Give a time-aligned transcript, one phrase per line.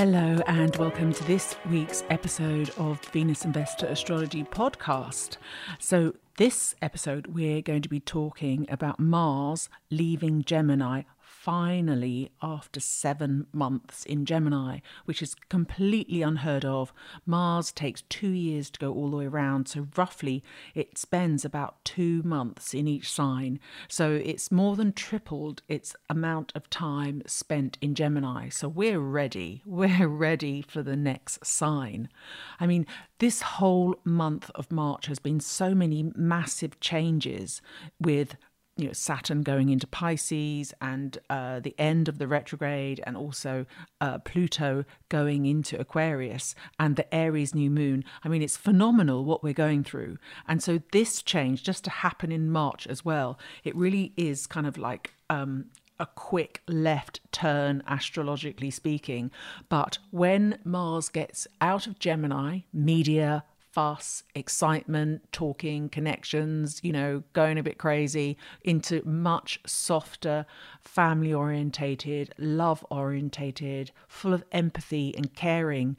[0.00, 5.36] Hello, and welcome to this week's episode of Venus and Vesta Astrology Podcast.
[5.78, 11.02] So, this episode, we're going to be talking about Mars leaving Gemini
[11.40, 16.92] finally after seven months in Gemini, which is completely unheard of.
[17.24, 21.82] Mars takes two years to go all the way around, so roughly it spends about
[21.82, 23.58] two months in each sign.
[23.88, 28.50] So it's more than tripled its amount of time spent in Gemini.
[28.50, 29.62] So we're ready.
[29.80, 32.10] We're ready for the next sign.
[32.58, 32.86] I mean,
[33.18, 37.62] this whole month of March has been so many massive changes
[37.98, 38.36] with
[38.80, 43.66] you know Saturn going into Pisces and uh, the end of the retrograde, and also
[44.00, 48.04] uh, Pluto going into Aquarius and the Aries new moon.
[48.24, 52.32] I mean, it's phenomenal what we're going through, and so this change just to happen
[52.32, 53.38] in March as well.
[53.64, 55.66] It really is kind of like um,
[56.00, 59.30] a quick left turn, astrologically speaking.
[59.68, 67.58] But when Mars gets out of Gemini, media, fuss, excitement, talking, connections, you know, going
[67.58, 70.44] a bit crazy into much softer,
[70.80, 75.96] family orientated, love orientated, full of empathy and caring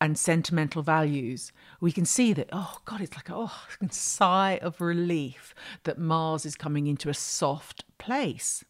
[0.00, 1.50] and sentimental values.
[1.80, 6.44] We can see that, oh God, it's like, oh, a sigh of relief that Mars
[6.44, 8.64] is coming into a soft place.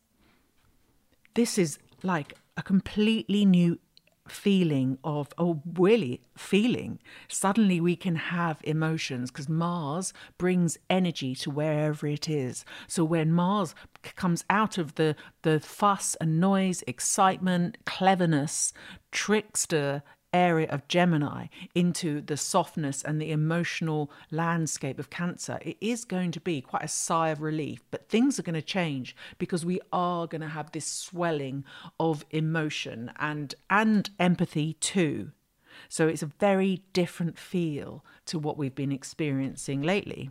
[1.35, 3.81] This is like a completely new
[4.29, 6.99] feeling of oh really feeling.
[7.29, 12.65] Suddenly we can have emotions because mars brings energy to wherever it is.
[12.87, 13.75] So when mars
[14.17, 18.73] comes out of the the fuss and noise excitement cleverness
[19.13, 20.03] trickster
[20.35, 26.33] area of Gemini into the softness and the emotional landscape of Cancer, it is going
[26.33, 27.83] to be quite a sigh of relief.
[27.91, 31.65] But things are going to change because we are going to have this swelling
[31.99, 35.31] of emotion and and empathy too.
[35.89, 40.31] So it's a very different feel to what we've been experiencing lately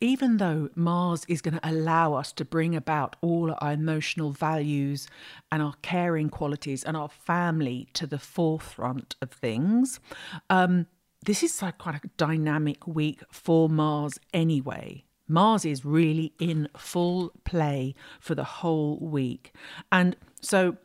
[0.00, 5.08] even though Mars is going to allow us to bring about all our emotional values
[5.50, 9.98] and our caring qualities and our family to the forefront of things,
[10.50, 10.86] um,
[11.24, 15.04] this is like quite a dynamic week for Mars anyway.
[15.28, 19.52] Mars is really in full play for the whole week.
[19.90, 20.76] And so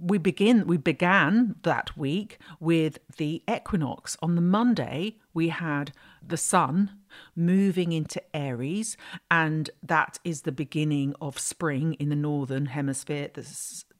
[0.00, 5.92] we begin we began that week with the equinox on the monday we had
[6.26, 6.90] the sun
[7.36, 8.96] moving into aries
[9.30, 13.46] and that is the beginning of spring in the northern hemisphere the,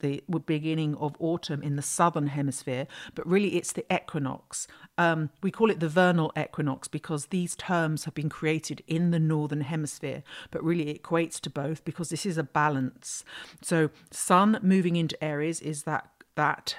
[0.01, 4.67] the beginning of autumn in the southern hemisphere but really it's the equinox.
[4.97, 9.21] Um, we call it the vernal equinox because these terms have been created in the
[9.21, 13.25] northern hemisphere but really it equates to both because this is a balance.
[13.61, 16.77] So sun moving into aries is that that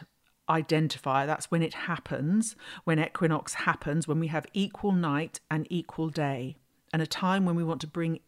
[0.49, 1.25] identifier.
[1.25, 6.55] That's when it happens, when equinox happens, when we have equal night and equal day,
[6.93, 8.19] and a time when we want to bring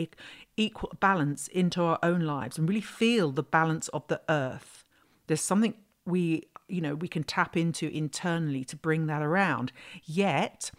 [0.58, 4.84] equal balance into our own lives and really feel the balance of the earth.
[5.28, 5.76] There's something
[6.06, 9.72] we, you know, we can tap into internally to bring that around.
[10.04, 10.72] Yet,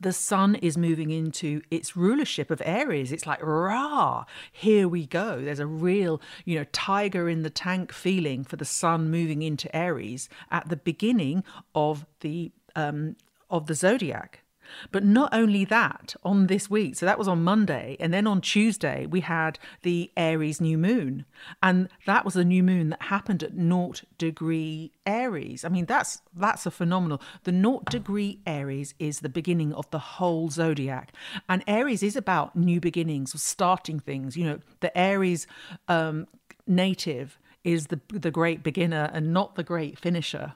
[0.00, 3.12] the sun is moving into its rulership of Aries.
[3.12, 5.42] It's like, rah, here we go.
[5.42, 9.74] There's a real, you know, tiger in the tank feeling for the sun moving into
[9.76, 11.44] Aries at the beginning
[11.74, 13.16] of the um,
[13.50, 14.42] of the zodiac.
[14.92, 18.40] But not only that, on this week, so that was on Monday, and then on
[18.40, 21.24] Tuesday, we had the Aries new moon.
[21.62, 25.64] And that was a new moon that happened at naught degree Aries.
[25.64, 27.20] I mean, that's that's a phenomenal.
[27.44, 31.12] The naught degree Aries is the beginning of the whole zodiac.
[31.48, 34.36] And Aries is about new beginnings, starting things.
[34.36, 35.46] You know, the Aries
[35.88, 36.26] um,
[36.66, 40.54] native is the the great beginner and not the great finisher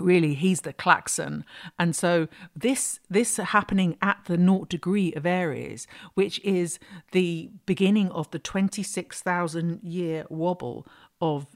[0.00, 1.44] really he's the klaxon.
[1.78, 6.78] And so this this happening at the naught degree of aries which is
[7.12, 10.86] the beginning of the 26000 year wobble
[11.20, 11.46] of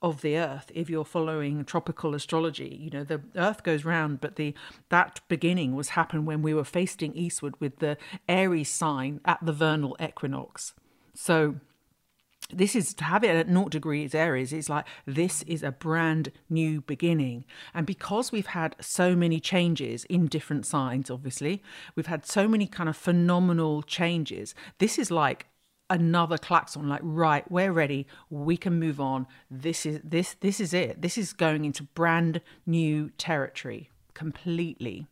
[0.00, 4.34] of the earth if you're following tropical astrology you know the earth goes round but
[4.34, 4.52] the
[4.88, 7.96] that beginning was happened when we were facing eastward with the
[8.28, 10.74] aries sign at the vernal equinox.
[11.14, 11.56] So
[12.52, 16.32] this is to have it at naught degrees Aries It's like this is a brand
[16.48, 17.44] new beginning.
[17.74, 21.62] And because we've had so many changes in different signs obviously
[21.94, 25.46] we've had so many kind of phenomenal changes this is like
[25.90, 29.26] another klaxon like right we're ready we can move on.
[29.50, 31.02] This is this this is it.
[31.02, 35.06] This is going into brand new territory completely.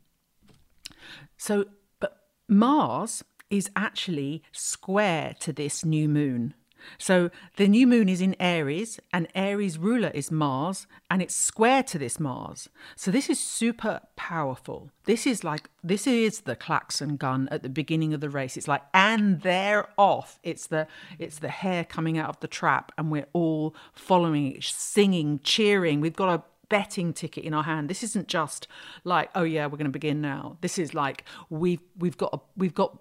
[1.37, 1.67] So
[1.99, 2.17] but
[2.49, 6.55] mars is actually square to this new moon
[6.99, 11.83] So the new moon is in Aries, and Aries ruler is Mars, and it's square
[11.85, 12.69] to this Mars.
[12.97, 14.91] So this is super powerful.
[15.05, 18.57] This is like this is the klaxon gun at the beginning of the race.
[18.57, 20.39] It's like, and they're off.
[20.43, 20.87] It's the
[21.19, 26.01] it's the hare coming out of the trap, and we're all following, singing, cheering.
[26.01, 27.91] We've got a betting ticket in our hand.
[27.91, 28.67] This isn't just
[29.05, 30.57] like, oh yeah, we're going to begin now.
[30.63, 32.99] This is like we've we've got a, we've got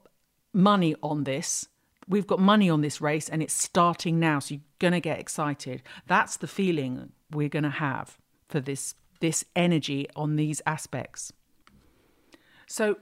[0.54, 1.68] money on this
[2.10, 5.20] we've got money on this race and it's starting now so you're going to get
[5.20, 5.82] excited.
[6.08, 8.18] That's the feeling we're going to have
[8.50, 11.32] for this this energy on these aspects.
[12.68, 12.98] So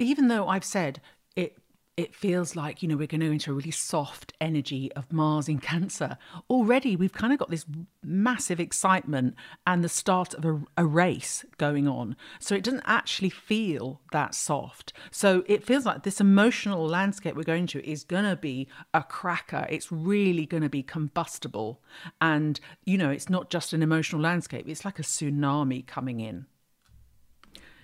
[0.00, 1.00] even though i've said
[1.36, 1.56] it
[2.00, 5.50] it feels like, you know, we're going to into a really soft energy of Mars
[5.50, 6.16] in Cancer.
[6.48, 7.66] Already, we've kind of got this
[8.02, 9.34] massive excitement
[9.66, 12.16] and the start of a, a, race going on.
[12.38, 14.94] So it doesn't actually feel that soft.
[15.10, 19.02] So it feels like this emotional landscape we're going to is going to be a
[19.02, 19.66] cracker.
[19.68, 21.82] It's really going to be combustible.
[22.18, 26.46] And, you know, it's not just an emotional landscape, it's like a tsunami coming in.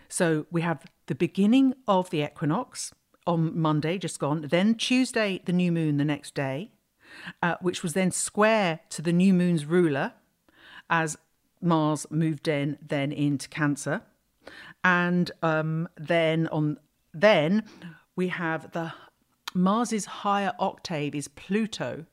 [0.09, 2.95] So we have the beginning of the equinox
[3.27, 4.47] on Monday, just gone.
[4.49, 6.71] Then Tuesday, the new moon the next day,
[7.43, 10.13] uh, which was then square to the new moon's ruler
[10.89, 11.19] as
[11.61, 14.03] Mars moved in then into Cancer.
[14.85, 16.79] And um, then on
[17.13, 17.65] then
[18.15, 18.93] we have the
[19.55, 22.07] Mars's higher octave is Pluto.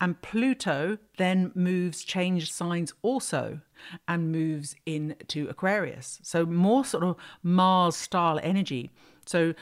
[0.00, 3.60] And Pluto then moves, change signs also,
[4.06, 6.20] and moves into Aquarius.
[6.22, 8.90] So more sort of Mars style energy.
[9.24, 9.54] So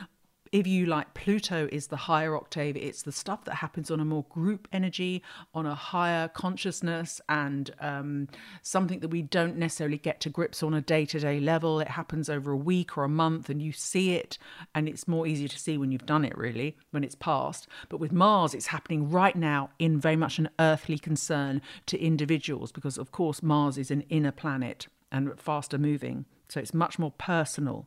[0.52, 4.04] if you like Pluto is the higher octave, it's the stuff that happens on a
[4.04, 5.22] more group energy,
[5.54, 8.28] on a higher consciousness, and um,
[8.62, 11.78] something that we don't necessarily get to grips on a day to day level.
[11.78, 14.38] It happens over a week or a month, and you see it,
[14.74, 17.68] and it's more easy to see when you've done it, really, when it's past.
[17.88, 22.72] But with Mars, it's happening right now in very much an earthly concern to individuals,
[22.72, 26.24] because of course, Mars is an inner planet and faster moving.
[26.48, 27.86] So it's much more personal.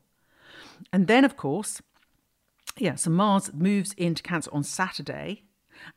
[0.94, 1.82] And then, of course,
[2.78, 5.44] yeah, so Mars moves into Cancer on Saturday.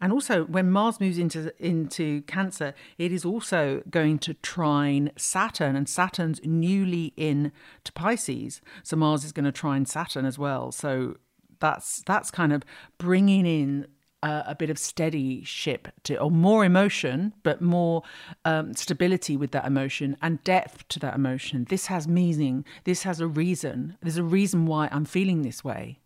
[0.00, 5.76] And also, when Mars moves into into Cancer, it is also going to trine Saturn,
[5.76, 7.52] and Saturn's newly in
[7.84, 8.60] to Pisces.
[8.82, 10.72] So Mars is going to trine Saturn as well.
[10.72, 11.16] So
[11.60, 12.62] that's that's kind of
[12.98, 13.86] bringing in
[14.22, 18.02] a bit of steady ship to, or more emotion, but more
[18.44, 21.66] um, stability with that emotion and depth to that emotion.
[21.68, 22.64] This has meaning.
[22.84, 23.96] This has a reason.
[24.02, 26.00] There's a reason why I'm feeling this way.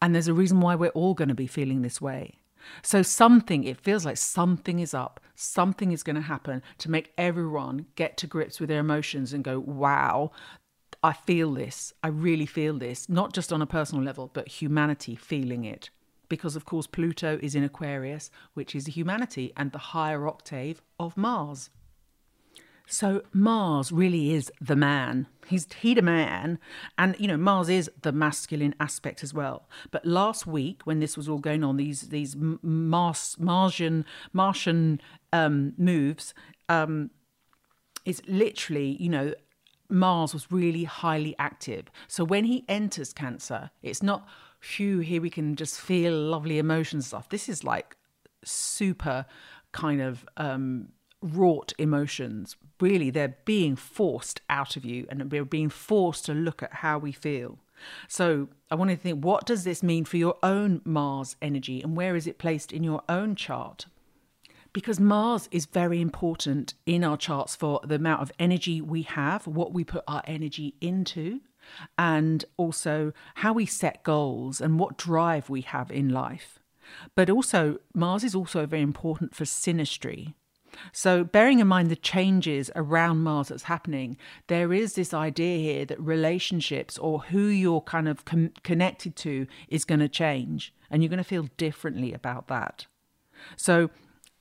[0.00, 2.38] And there's a reason why we're all going to be feeling this way.
[2.82, 7.12] So, something, it feels like something is up, something is going to happen to make
[7.16, 10.32] everyone get to grips with their emotions and go, wow,
[11.02, 11.92] I feel this.
[12.02, 15.90] I really feel this, not just on a personal level, but humanity feeling it.
[16.28, 21.16] Because, of course, Pluto is in Aquarius, which is humanity and the higher octave of
[21.16, 21.70] Mars.
[22.86, 25.26] So Mars really is the man.
[25.46, 26.58] He's he the man,
[26.96, 29.68] and you know Mars is the masculine aspect as well.
[29.90, 35.00] But last week, when this was all going on, these these Mars Martian Martian
[35.32, 36.32] um, moves,
[36.68, 37.10] um,
[38.04, 39.34] it's literally you know
[39.88, 41.90] Mars was really highly active.
[42.06, 44.28] So when he enters Cancer, it's not
[44.60, 47.28] phew here we can just feel lovely emotions stuff.
[47.28, 47.96] This is like
[48.44, 49.26] super
[49.72, 50.88] kind of um,
[51.22, 52.56] wrought emotions.
[52.80, 56.98] Really, they're being forced out of you and we're being forced to look at how
[56.98, 57.58] we feel.
[58.08, 61.96] So I wanted to think what does this mean for your own Mars energy and
[61.96, 63.86] where is it placed in your own chart?
[64.72, 69.46] Because Mars is very important in our charts for the amount of energy we have,
[69.46, 71.40] what we put our energy into,
[71.96, 76.58] and also how we set goals and what drive we have in life.
[77.14, 80.34] But also, Mars is also very important for synastry.
[80.92, 84.16] So, bearing in mind the changes around Mars that's happening,
[84.46, 89.46] there is this idea here that relationships or who you're kind of com- connected to
[89.68, 92.86] is going to change, and you're going to feel differently about that.
[93.56, 93.90] So,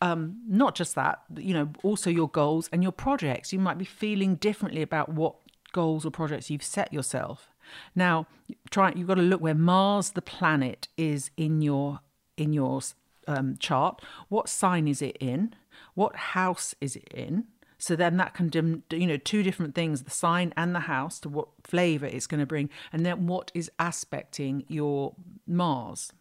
[0.02, 3.54] um, not just that, you know, also your goals and your projects.
[3.54, 5.36] You might be feeling differently about what
[5.72, 7.50] goals or projects you've set yourself.
[7.96, 8.28] Now,
[8.70, 12.02] try you've got to look where Mars, the planet, is in your
[12.38, 12.82] in your
[13.28, 14.02] um, chart.
[14.30, 15.56] What sign is it in?
[15.94, 17.46] What house is it in?
[17.78, 21.30] So then that can, you know, two different things, the sign and the house to
[21.30, 22.70] what flavor it's going to bring.
[22.92, 25.16] And then what is aspecting your
[25.46, 26.12] Mars.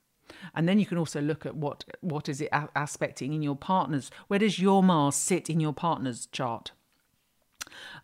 [0.55, 4.11] And then you can also look at what, what is it aspecting in your partner's,
[4.29, 6.73] where does your Mars sit in your partner's chart?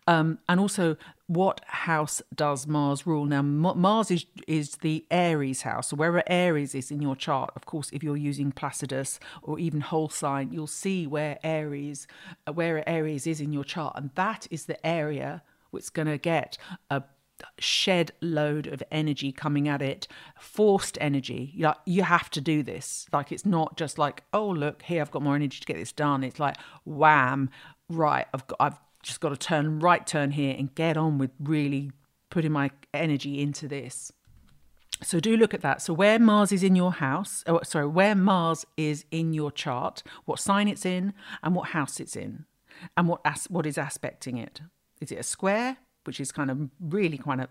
[0.07, 0.97] Um, and also,
[1.27, 3.25] what house does Mars rule?
[3.25, 5.89] Now, Mars is is the Aries house.
[5.89, 9.81] So wherever Aries is in your chart, of course, if you're using Placidus or even
[9.81, 12.07] whole sign, you'll see where Aries,
[12.53, 16.57] where Aries is in your chart, and that is the area which going to get
[16.89, 17.03] a
[17.59, 20.07] shed load of energy coming at it,
[20.39, 21.53] forced energy.
[21.57, 23.07] Like you have to do this.
[23.11, 25.91] Like it's not just like, oh look, here I've got more energy to get this
[25.91, 26.23] done.
[26.23, 27.49] It's like wham,
[27.89, 31.31] right, I've got I've just got to turn right turn here and get on with
[31.39, 31.91] really
[32.29, 34.11] putting my energy into this.
[35.03, 35.81] So do look at that.
[35.81, 40.03] So where Mars is in your house, oh, sorry, where Mars is in your chart,
[40.25, 42.45] what sign it's in, and what house it's in,
[42.95, 44.61] and what as- what is aspecting it.
[44.99, 45.77] Is it a square?
[46.03, 47.47] which is kind of really kind of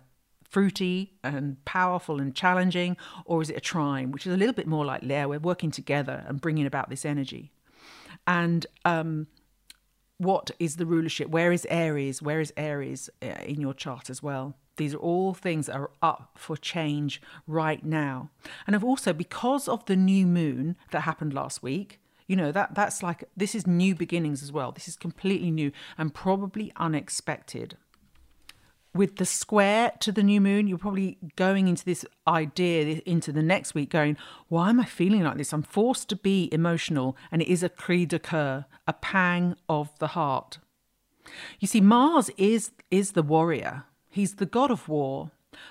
[0.49, 4.67] fruity and powerful and challenging, or is it a trine, which is a little bit
[4.67, 7.53] more like there, we're working together and bringing about this energy.
[8.27, 9.29] And um,
[10.21, 11.31] what is the rulership?
[11.31, 12.21] Where is Aries?
[12.21, 14.55] Where is Aries uh, in your chart as well?
[14.77, 18.29] These are all things that are up for change right now.
[18.67, 22.75] And I've also, because of the new moon that happened last week, you know that
[22.75, 24.73] that's like this is new beginnings as well.
[24.73, 27.79] This is completely new and probably unexpected
[28.95, 33.43] with the square to the new moon, you're probably going into this idea into the
[33.43, 34.17] next week going,
[34.49, 35.53] why am I feeling like this?
[35.53, 39.97] I'm forced to be emotional, and it is a cri de coeur, a pang of
[39.99, 40.59] the heart.
[41.61, 43.85] You see, Mars is is the warrior.
[44.09, 45.31] He's the god of war.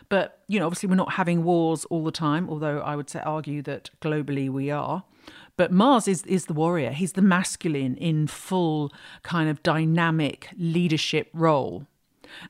[0.10, 3.22] But, you know, obviously we're not having wars all the time, although I would say
[3.22, 5.04] argue that globally we are.
[5.58, 6.92] But Mars is is the warrior.
[6.92, 11.86] He's the masculine in full kind of dynamic leadership role.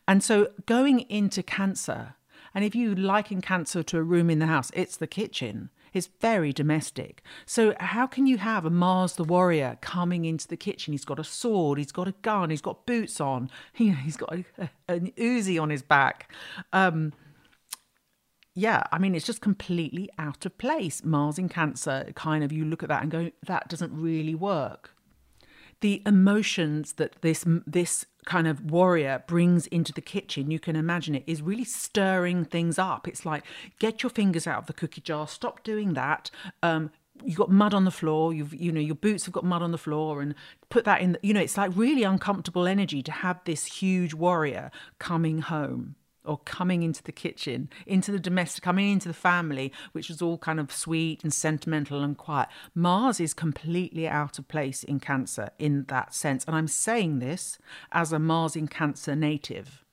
[0.08, 2.16] And so going into cancer,
[2.54, 5.70] and if you liken cancer to a room in the house, it's the kitchen.
[5.94, 7.24] It's very domestic.
[7.46, 10.94] So, how can you have a Mars the warrior coming into the kitchen?
[10.94, 14.34] He's got a sword, he's got a gun, he's got boots on, he, he's got
[14.34, 16.32] a, a, an Uzi on his back.
[16.74, 17.14] Um,
[18.54, 21.04] yeah, I mean, it's just completely out of place.
[21.04, 24.92] Mars in Cancer, kind of, you look at that and go, that doesn't really work
[25.82, 31.16] the emotions that this this kind of warrior brings into the kitchen you can imagine
[31.16, 33.08] it is really stirring things up.
[33.08, 33.44] It's like
[33.80, 36.30] get your fingers out of the cookie jar stop doing that.
[36.62, 36.92] Um,
[37.24, 39.72] you've got mud on the floor you've you know your boots have got mud on
[39.72, 40.36] the floor and
[40.70, 44.14] put that in the, you know it's like really uncomfortable energy to have this huge
[44.14, 44.70] warrior
[45.00, 45.96] coming home
[46.26, 50.38] or coming into the kitchen, into the domestic, coming into the family, which was all
[50.38, 52.50] kind of sweet and sentimental and quiet.
[52.76, 56.44] Mars is completely out of place in Cancer in that sense.
[56.46, 57.58] And I'm saying this
[57.92, 59.84] as a Mars in Cancer native.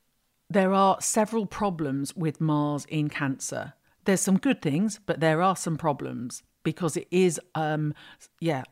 [0.48, 3.74] There are several problems with Mars in Cancer.
[4.04, 7.94] There's some good things, but there are some problems because it is, um,
[8.40, 8.62] yeah,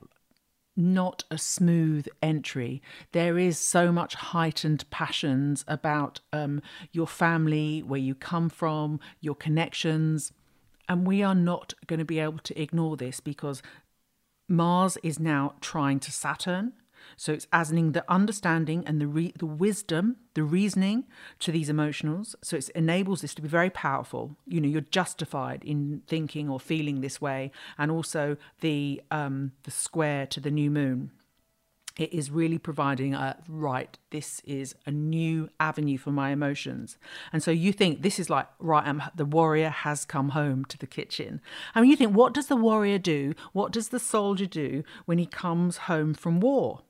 [0.76, 2.82] not a smooth entry.
[3.12, 6.62] There is so much heightened passions about um,
[6.92, 10.32] your family, where you come from, your connections.
[10.88, 13.62] And we are not going to be able to ignore this because
[14.48, 16.74] Mars is now trine to Saturn.
[17.16, 21.04] So it's adding the understanding and the re- the wisdom, the reasoning
[21.40, 22.34] to these emotionals.
[22.42, 24.36] So it enables this to be very powerful.
[24.46, 29.70] You know, you're justified in thinking or feeling this way, and also the um, the
[29.70, 31.10] square to the new moon.
[31.96, 33.96] It is really providing a right.
[34.10, 36.98] This is a new avenue for my emotions,
[37.32, 38.84] and so you think this is like right.
[38.84, 41.40] I'm, the warrior has come home to the kitchen.
[41.72, 43.34] I mean, you think, what does the warrior do?
[43.52, 46.80] What does the soldier do when he comes home from war?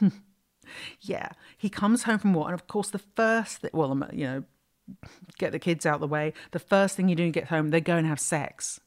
[1.00, 4.44] yeah, he comes home from war, and of course, the first, th- well, you know,
[5.38, 6.32] get the kids out the way.
[6.50, 8.80] The first thing you do you get home, they go and have sex.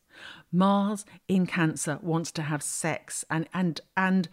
[0.51, 4.29] Mars in Cancer wants to have sex, and and and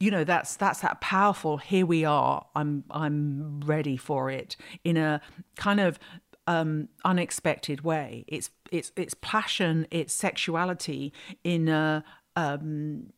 [0.00, 1.58] you know that's that's that powerful.
[1.58, 2.46] Here we are.
[2.56, 5.20] I'm I'm ready for it in a
[5.56, 5.98] kind of
[6.46, 8.24] um, unexpected way.
[8.26, 11.12] It's it's it's passion, it's sexuality
[11.44, 12.02] in a
[12.34, 13.12] um,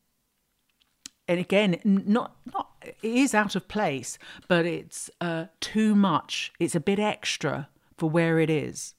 [1.33, 6.53] and again, not not it is out of place, but it's uh, too much.
[6.61, 8.95] It's a bit extra for where it is.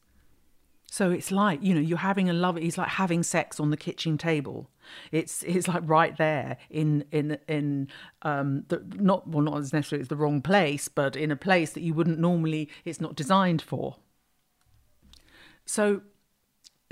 [0.89, 2.57] So it's like you know you're having a love.
[2.57, 4.71] It's like having sex on the kitchen table.
[5.11, 7.87] It's it's like right there in in in
[8.23, 11.73] um the, not well not as necessarily it's the wrong place, but in a place
[11.73, 12.67] that you wouldn't normally.
[12.83, 13.97] It's not designed for.
[15.65, 16.01] So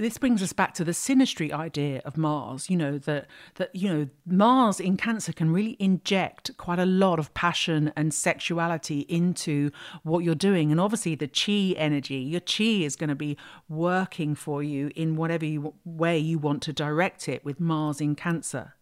[0.01, 2.69] this brings us back to the synastry idea of Mars.
[2.69, 7.19] You know that that you know Mars in Cancer can really inject quite a lot
[7.19, 9.71] of passion and sexuality into
[10.03, 13.37] what you're doing, and obviously the Chi energy, your Chi is going to be
[13.69, 18.15] working for you in whatever you, way you want to direct it with Mars in
[18.15, 18.73] Cancer.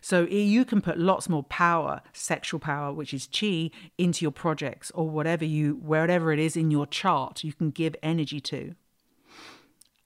[0.00, 4.90] So you can put lots more power, sexual power, which is chi, into your projects
[4.94, 8.74] or whatever you, wherever it is in your chart, you can give energy to.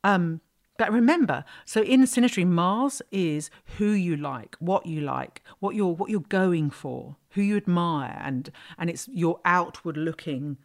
[0.05, 0.41] Um,
[0.79, 5.95] but remember, so in synastry, Mars is who you like, what you like, what you're
[5.95, 10.59] what you're going for, who you admire, and and it's your outward looking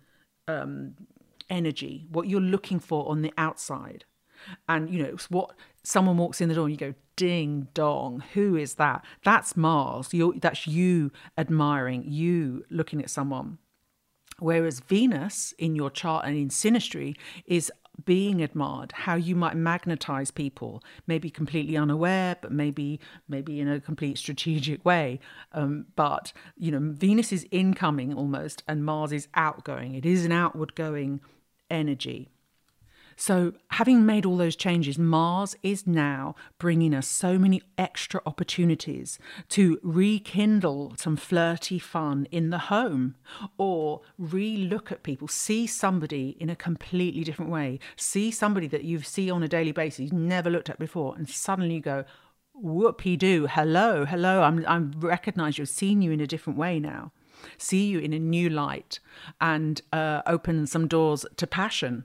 [0.47, 0.95] um,
[1.49, 4.05] energy, what you're looking for on the outside.
[4.67, 5.51] And you know, it's what
[5.83, 9.05] someone walks in the door and you go, ding dong, who is that?
[9.23, 10.13] That's Mars.
[10.13, 13.59] You're, that's you admiring, you looking at someone.
[14.39, 17.71] Whereas Venus in your chart and in synastry is
[18.05, 23.79] being admired, how you might magnetize people, maybe completely unaware, but maybe maybe in a
[23.79, 25.19] complete strategic way.
[25.53, 29.95] Um, but you know, Venus is incoming almost, and Mars is outgoing.
[29.95, 31.21] It is an outward going
[31.69, 32.29] energy.
[33.21, 39.19] So, having made all those changes, Mars is now bringing us so many extra opportunities
[39.49, 43.13] to rekindle some flirty fun in the home
[43.59, 48.85] or re look at people, see somebody in a completely different way, see somebody that
[48.85, 52.03] you see on a daily basis you've never looked at before, and suddenly you go,
[52.59, 57.11] whoopie doo, hello, hello, I'm, I'm recognize you've seen you in a different way now
[57.57, 58.99] see you in a new light
[59.39, 62.03] and uh, open some doors to passion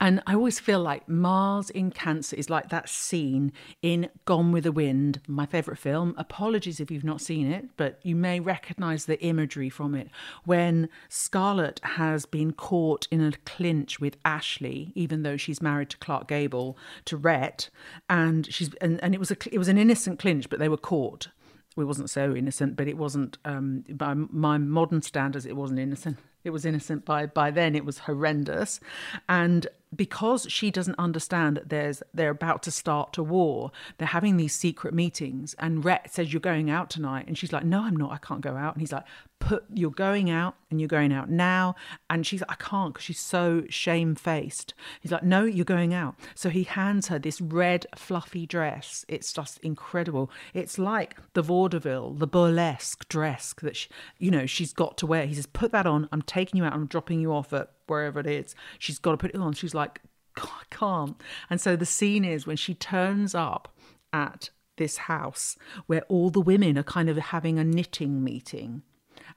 [0.00, 4.64] and I always feel like Mars in Cancer is like that scene in Gone with
[4.64, 6.14] the Wind, my favourite film.
[6.16, 10.08] Apologies if you've not seen it, but you may recognise the imagery from it
[10.44, 15.96] when Scarlett has been caught in a clinch with Ashley, even though she's married to
[15.98, 16.76] Clark Gable,
[17.06, 17.70] to Rhett,
[18.08, 20.76] and she's and, and it was a it was an innocent clinch, but they were
[20.76, 21.28] caught.
[21.76, 25.44] It wasn't so innocent, but it wasn't um, by my modern standards.
[25.44, 26.18] It wasn't innocent.
[26.44, 27.74] It was innocent by by then.
[27.74, 28.80] It was horrendous,
[29.28, 34.36] and because she doesn't understand that there's they're about to start a war, they're having
[34.36, 35.54] these secret meetings.
[35.58, 38.12] And Rhett says, "You're going out tonight," and she's like, "No, I'm not.
[38.12, 39.04] I can't go out." And he's like,
[39.38, 41.74] "Put you're going out, and you're going out now."
[42.10, 44.74] And she's like, "I can't," because she's so shamefaced.
[45.00, 49.04] He's like, "No, you're going out." So he hands her this red fluffy dress.
[49.08, 50.30] It's just incredible.
[50.52, 55.26] It's like the vaudeville, the burlesque dress that she, you know she's got to wear.
[55.26, 56.08] He says, "Put that on.
[56.12, 56.72] I'm taking you out.
[56.72, 58.54] I'm dropping you off at wherever it is.
[58.78, 59.52] She's got to put it on.
[59.52, 60.00] She's like,
[60.36, 61.20] I can't.
[61.48, 63.74] And so the scene is when she turns up
[64.12, 68.82] at this house where all the women are kind of having a knitting meeting.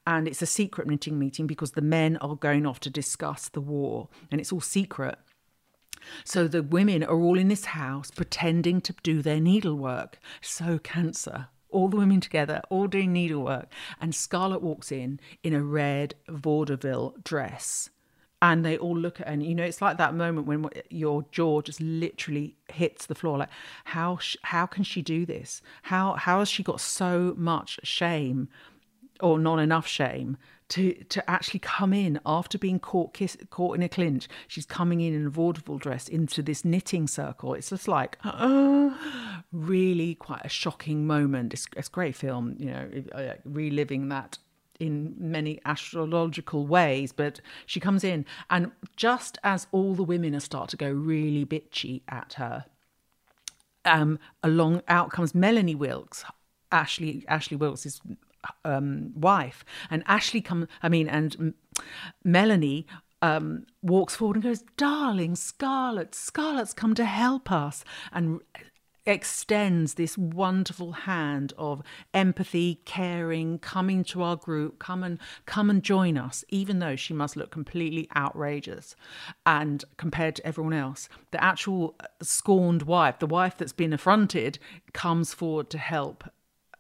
[0.06, 3.62] And it's a secret knitting meeting because the men are going off to discuss the
[3.62, 5.18] war and it's all secret.
[6.24, 10.20] So the women are all in this house pretending to do their needlework.
[10.42, 13.68] So cancer all the women together, all doing needlework.
[14.00, 17.90] And Scarlett walks in in a red vaudeville dress.
[18.40, 21.26] And they all look at her, and you know, it's like that moment when your
[21.32, 23.40] jaw just literally hits the floor.
[23.40, 23.50] Like,
[23.86, 25.62] how how can she do this?
[25.84, 28.48] How how has she got so much shame,
[29.22, 30.38] or not enough shame,
[30.70, 34.28] to to actually come in after being caught kiss, caught in a clinch.
[34.48, 37.54] She's coming in in a vaudeville dress into this knitting circle.
[37.54, 38.92] It's just like uh,
[39.52, 41.54] really quite a shocking moment.
[41.54, 44.38] It's, it's a great film, you know, uh, reliving that
[44.80, 50.40] in many astrological ways, but she comes in and just as all the women are
[50.40, 52.66] start to go really bitchy at her,
[53.86, 56.24] um, along out comes Melanie Wilkes,
[56.72, 58.02] Ashley Ashley Wilkes'
[58.66, 60.68] um, wife, and Ashley come.
[60.84, 61.54] I mean, and
[62.24, 62.86] Melanie
[63.22, 68.42] um, walks forward and goes, "Darling Scarlett, Scarlett's come to help us," and
[69.08, 71.82] extends this wonderful hand of
[72.14, 77.14] empathy, caring, coming to our group, come and come and join us, even though she
[77.14, 78.96] must look completely outrageous
[79.46, 81.10] and compared to everyone else.
[81.32, 84.60] The actual scorned wife, the wife that's been affronted,
[84.94, 86.24] comes forward to help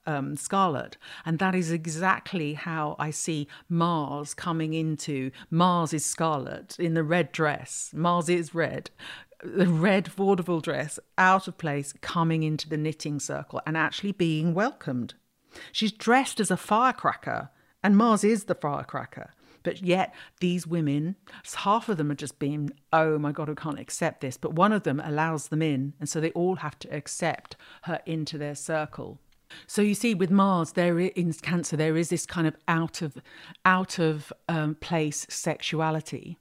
[0.08, 0.98] um, Scarlett.
[1.26, 7.04] And that is exactly how I see Mars coming into Mars is Scarlett in the
[7.04, 7.92] red dress.
[7.94, 8.90] Mars is red.
[9.44, 14.54] The red vaudeville dress out of place, coming into the knitting circle and actually being
[14.54, 15.14] welcomed.
[15.72, 17.50] She's dressed as a firecracker,
[17.84, 19.34] and Mars is the firecracker.
[19.64, 21.18] But yet, these women,
[21.56, 24.38] half of them are just being, oh my God, I can't accept this.
[24.38, 25.94] But one of them allows them in.
[26.00, 29.20] And so they all have to accept her into their circle.
[29.66, 33.18] So you see, with Mars, there in Cancer, there is this kind of out of
[33.66, 36.38] out of um, place sexuality,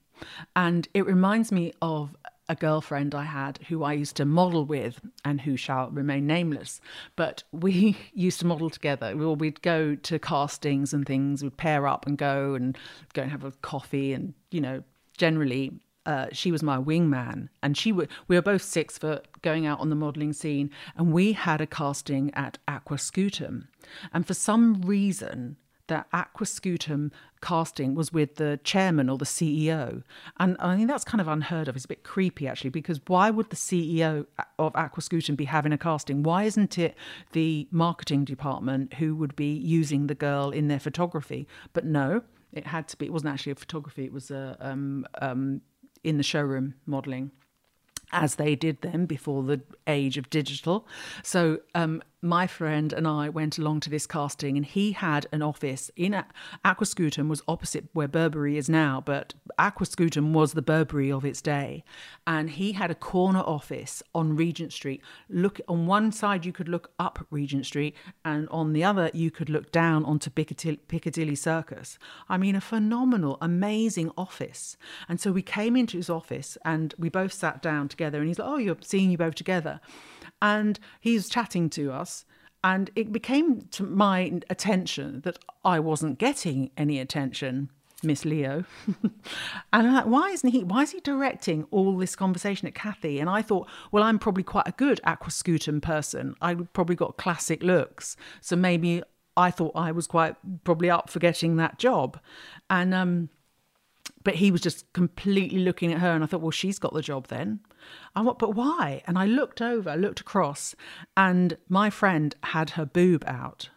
[0.55, 2.15] and it reminds me of
[2.49, 6.79] a girlfriend I had who I used to model with and who shall remain nameless.
[7.15, 9.15] But we used to model together.
[9.15, 12.77] We'd go to castings and things, we'd pair up and go and
[13.13, 14.83] go and have a coffee and, you know,
[15.17, 19.65] generally uh, she was my wingman, and she w- we were both six for going
[19.65, 23.67] out on the modelling scene, and we had a casting at Aquascutum,
[24.13, 30.03] and for some reason that Aquascutum casting was with the chairman or the CEO.
[30.39, 31.75] And I think that's kind of unheard of.
[31.75, 34.25] It's a bit creepy, actually, because why would the CEO
[34.59, 36.23] of Aquascutum be having a casting?
[36.23, 36.95] Why isn't it
[37.31, 41.47] the marketing department who would be using the girl in their photography?
[41.73, 42.23] But no,
[42.53, 45.61] it had to be, it wasn't actually a photography, it was a, um, um,
[46.03, 47.31] in the showroom modelling
[48.11, 50.87] as they did then before the age of digital.
[51.23, 55.41] So um, my friend and I went along to this casting, and he had an
[55.41, 56.23] office in
[56.65, 61.83] Aquascutum was opposite where Burberry is now, but Aquascutum was the Burberry of its day,
[62.25, 65.01] and he had a corner office on Regent Street.
[65.29, 69.29] Look on one side, you could look up Regent Street, and on the other, you
[69.29, 71.99] could look down onto Piccadilly, Piccadilly Circus.
[72.27, 74.75] I mean, a phenomenal, amazing office.
[75.07, 78.39] And so we came into his office, and we both sat down together, and he's
[78.39, 79.79] like, "Oh, you're seeing you both together."
[80.41, 82.25] And he's chatting to us.
[82.63, 87.69] And it became to my attention that I wasn't getting any attention,
[88.03, 88.65] Miss Leo.
[89.03, 89.13] and
[89.71, 93.19] I'm like, why isn't he, why is he directing all this conversation at Kathy?
[93.19, 96.35] And I thought, well, I'm probably quite a good aquascutum person.
[96.41, 98.17] I probably got classic looks.
[98.41, 99.03] So maybe
[99.37, 102.19] I thought I was quite probably up for getting that job.
[102.69, 103.29] And, um,
[104.23, 107.01] but he was just completely looking at her, and I thought, well, she's got the
[107.01, 107.61] job then.
[108.15, 109.03] I went, but why?
[109.05, 110.75] And I looked over, looked across,
[111.15, 113.69] and my friend had her boob out.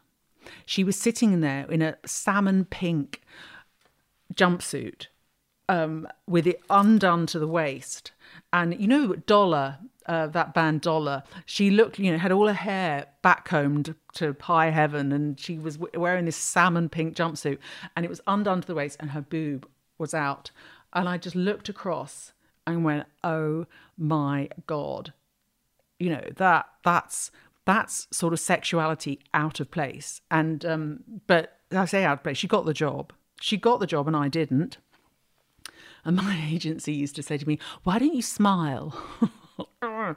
[0.66, 3.22] She was sitting there in a salmon pink
[4.34, 5.06] jumpsuit
[5.68, 8.12] um, with it undone to the waist.
[8.52, 12.52] And you know, Dollar, uh, that band Dollar, she looked, you know, had all her
[12.52, 17.58] hair backcombed to high heaven, and she was wearing this salmon pink jumpsuit,
[17.94, 19.68] and it was undone to the waist, and her boob
[19.98, 20.50] was out.
[20.92, 22.32] And I just looked across
[22.72, 25.12] and went, "Oh my god!"
[25.98, 27.30] You know that that's
[27.64, 30.20] that's sort of sexuality out of place.
[30.30, 32.38] And um, but I say out of place.
[32.38, 33.12] She got the job.
[33.40, 34.78] She got the job, and I didn't.
[36.04, 38.96] And my agency used to say to me, "Why don't you smile?"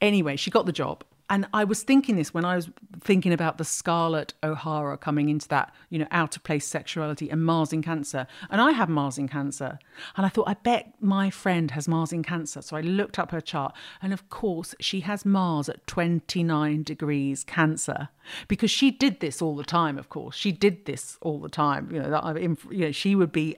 [0.00, 2.68] anyway, she got the job, and I was thinking this when I was
[3.00, 7.44] thinking about the Scarlett O'Hara coming into that, you know, out of place sexuality and
[7.44, 8.26] Mars in Cancer.
[8.50, 9.78] And I have Mars in Cancer.
[10.16, 12.60] And I thought, I bet my friend has Mars in Cancer.
[12.62, 13.76] So I looked up her chart.
[14.02, 18.08] And of course, she has Mars at 29 degrees Cancer
[18.48, 20.34] because she did this all the time, of course.
[20.34, 21.92] She did this all the time.
[21.92, 23.56] You know, that, you know she would be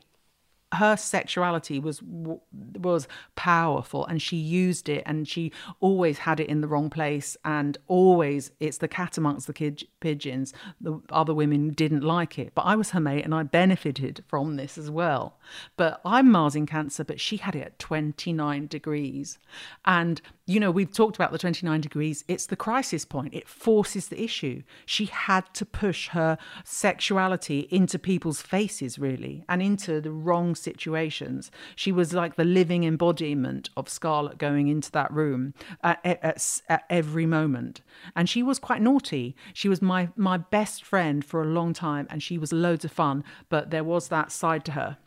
[0.72, 3.06] her sexuality was was
[3.36, 7.76] powerful and she used it and she always had it in the wrong place and
[7.88, 12.62] always it's the cat amongst the kid, pigeons the other women didn't like it but
[12.62, 15.38] i was her mate and i benefited from this as well
[15.76, 19.38] but i'm mars in cancer but she had it at 29 degrees
[19.84, 22.24] and you know, we've talked about the 29 degrees.
[22.26, 23.32] It's the crisis point.
[23.32, 24.62] It forces the issue.
[24.86, 31.50] She had to push her sexuality into people's faces, really, and into the wrong situations.
[31.76, 36.84] She was like the living embodiment of Scarlett going into that room at, at, at
[36.88, 37.82] every moment.
[38.16, 39.36] And she was quite naughty.
[39.52, 42.92] She was my, my best friend for a long time, and she was loads of
[42.92, 44.98] fun, but there was that side to her.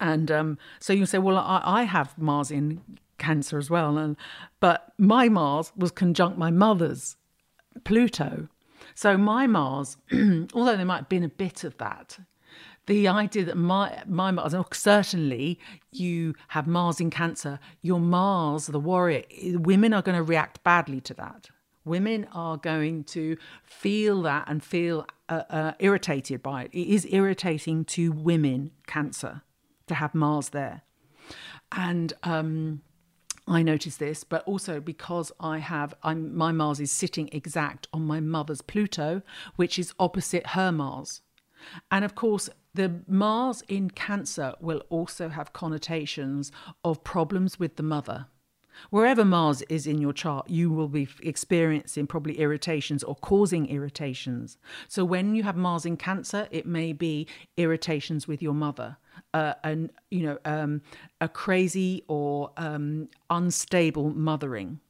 [0.00, 2.80] And um, so you say, well, I, I have Mars in
[3.18, 3.98] cancer as well.
[3.98, 4.16] And
[4.60, 7.16] but my Mars was conjunct my mother's
[7.84, 8.48] Pluto.
[8.94, 12.18] So my Mars, although there might have been a bit of that,
[12.88, 15.60] the idea that my my Mars, certainly
[15.92, 19.22] you have Mars in Cancer, your Mars, the warrior,
[19.52, 21.50] women are going to react badly to that.
[21.84, 26.70] Women are going to feel that and feel uh, uh, irritated by it.
[26.72, 29.42] It is irritating to women, Cancer,
[29.86, 30.82] to have Mars there,
[31.72, 32.80] and um,
[33.46, 38.06] I notice this, but also because I have I'm, my Mars is sitting exact on
[38.06, 39.20] my mother's Pluto,
[39.56, 41.20] which is opposite her Mars.
[41.90, 42.48] And of course,
[42.78, 46.52] the Mars in Cancer will also have connotations
[46.84, 48.26] of problems with the mother.
[48.90, 54.56] Wherever Mars is in your chart, you will be experiencing probably irritations or causing irritations.
[54.86, 58.96] So when you have Mars in Cancer, it may be irritations with your mother
[59.34, 60.82] uh, an you know um,
[61.20, 64.80] a crazy or um, unstable mothering.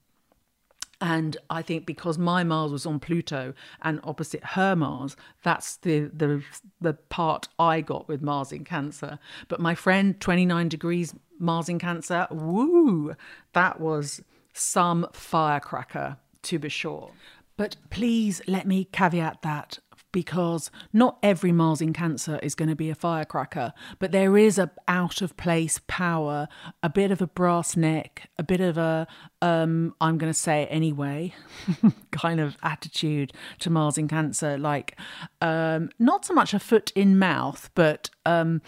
[1.01, 6.11] And I think because my Mars was on Pluto and opposite her Mars, that's the
[6.13, 6.43] the
[6.81, 9.19] the part I got with Mars in Cancer.
[9.47, 13.15] But my friend, twenty nine degrees Mars in Cancer, woo,
[13.53, 17.13] that was some firecracker to be sure.
[17.57, 19.79] But please let me caveat that
[20.13, 24.59] because not every Mars in Cancer is going to be a firecracker, but there is
[24.59, 26.49] a out of place power,
[26.83, 29.07] a bit of a brass neck, a bit of a
[29.43, 31.35] um, I'm going to say it anyway
[32.11, 34.99] kind of attitude to Mars in Cancer, like
[35.41, 38.63] um, not so much a foot in mouth, but um,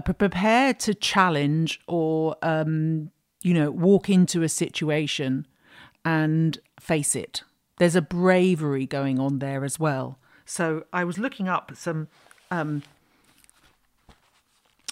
[0.00, 3.10] prepared to challenge or um,
[3.42, 5.46] you know walk into a situation
[6.04, 7.42] and face it.
[7.78, 10.18] There's a bravery going on there as well.
[10.50, 12.08] So I was looking up some
[12.50, 12.82] um,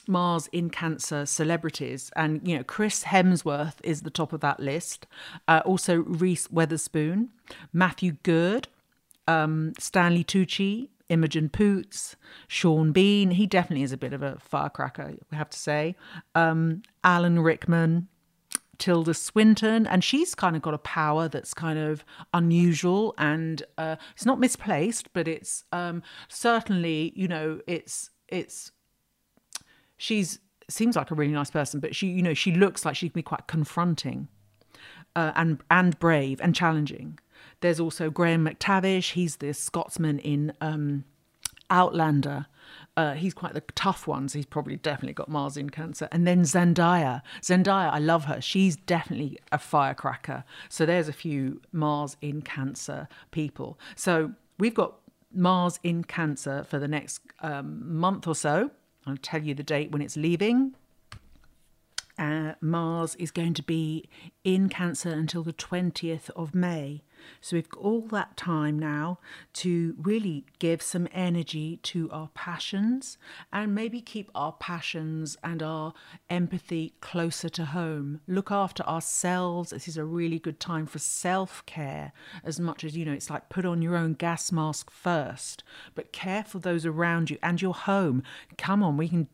[0.07, 5.09] Mars in Cancer celebrities, and you know Chris Hemsworth is the top of that list.
[5.49, 7.31] Uh, also Reese Witherspoon,
[7.73, 8.69] Matthew Goode,
[9.27, 12.15] um, Stanley Tucci, Imogen Poots,
[12.47, 13.33] Sean Bean.
[13.33, 15.97] He definitely is a bit of a firecracker, we have to say.
[16.37, 18.07] Um, Alan Rickman,
[18.79, 23.97] Tilda Swinton, and she's kind of got a power that's kind of unusual and uh,
[24.15, 28.73] it's not misplaced, but it's um, certainly, you know, it's it's
[29.97, 30.39] she's
[30.71, 33.15] seems like a really nice person, but she, you know, she looks like she can
[33.15, 34.29] be quite confronting
[35.17, 37.19] uh, and and brave and challenging.
[37.61, 39.13] There's also Graham McTavish.
[39.13, 41.05] He's this Scotsman in um,
[41.71, 42.47] Outlander.
[42.99, 46.09] Uh, he's quite the tough one, so he's probably definitely got Mars in Cancer.
[46.11, 47.23] And then Zendaya.
[47.41, 48.41] Zendaya, I love her.
[48.41, 50.43] She's definitely a firecracker.
[50.69, 53.79] So there's a few Mars in Cancer people.
[53.95, 54.97] So we've got
[55.33, 58.73] Mars in Cancer for the next um, month or so.
[59.07, 60.75] I'll tell you the date when it's leaving.
[62.19, 64.09] Uh, Mars is going to be
[64.43, 67.05] in Cancer until the 20th of May.
[67.41, 69.19] So we've got all that time now
[69.55, 73.19] to really give some energy to our passions
[73.53, 75.95] and maybe keep our passions and our
[76.31, 78.21] empathy closer to home.
[78.27, 79.71] Look after ourselves.
[79.71, 82.13] This is a really good time for self care
[82.45, 85.63] as much as, you know, it's like put on your own gas mask first,
[85.95, 88.23] but care for those around you and your home.
[88.57, 89.29] Come on, we can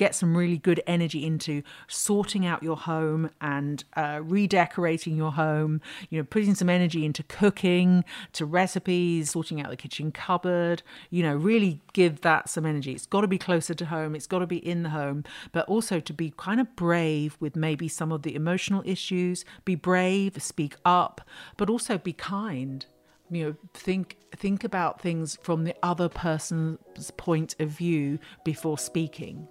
[0.00, 5.78] get some really good energy into sorting out your home and uh, redecorating your home,
[6.08, 11.22] you know, putting some energy into cooking, to recipes, sorting out the kitchen cupboard, you
[11.22, 12.92] know, really give that some energy.
[12.92, 15.68] It's got to be closer to home, it's got to be in the home, but
[15.68, 20.42] also to be kind of brave with maybe some of the emotional issues, be brave,
[20.42, 21.20] speak up,
[21.58, 22.86] but also be kind.
[23.30, 29.46] You know think think about things from the other person's point of view before speaking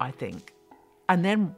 [0.00, 0.52] I think.
[1.08, 1.54] And then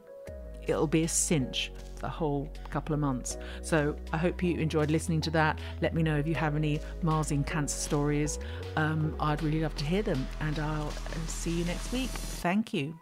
[0.67, 3.37] it'll be a cinch the whole couple of months.
[3.61, 5.59] So I hope you enjoyed listening to that.
[5.81, 8.39] Let me know if you have any Mars in Cancer stories.
[8.75, 10.27] Um, I'd really love to hear them.
[10.39, 10.91] And I'll
[11.25, 12.09] see you next week.
[12.09, 12.93] Thank you.